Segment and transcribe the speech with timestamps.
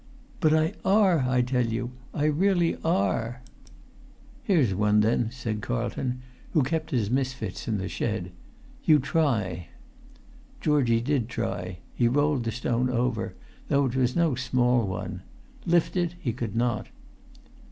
[0.39, 1.91] "But I are, I tell you.
[2.11, 3.43] I really are!"
[4.43, 8.31] "Here's one, then," said Carlton, who kept his misfits in the shed.
[8.83, 9.67] "You try."
[10.59, 11.77] Georgie did try.
[11.93, 13.35] He rolled the stone over,
[13.67, 15.21] though it was no small one;
[15.67, 16.87] lift it he could not.